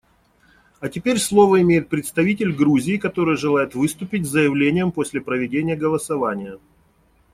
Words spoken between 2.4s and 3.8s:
Грузии, который желает